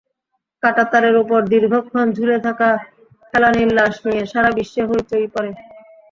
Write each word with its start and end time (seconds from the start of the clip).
কাঁটাতারের 0.63 1.15
ওপর 1.17 1.39
দীর্ঘক্ষণ 1.51 2.05
ঝুলে 2.17 2.37
থাকা 2.45 2.69
ফেলানীর 3.29 3.69
লাশ 3.77 3.95
নিয়ে 4.05 4.23
সারা 4.31 4.49
বিশ্বে 4.57 4.81
হইচই 4.89 5.27
পড়ে। 5.33 5.51